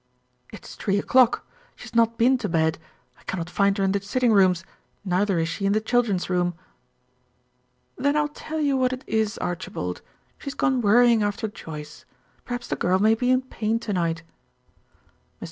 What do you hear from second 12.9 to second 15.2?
may be in pain to night." Mr.